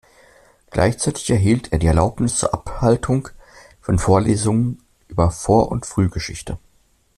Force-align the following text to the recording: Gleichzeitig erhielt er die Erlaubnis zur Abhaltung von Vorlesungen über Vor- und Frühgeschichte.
Gleichzeitig 0.71 1.29
erhielt 1.29 1.71
er 1.71 1.77
die 1.77 1.85
Erlaubnis 1.85 2.39
zur 2.39 2.55
Abhaltung 2.55 3.29
von 3.81 3.99
Vorlesungen 3.99 4.81
über 5.09 5.29
Vor- 5.29 5.69
und 5.71 5.85
Frühgeschichte. 5.85 6.57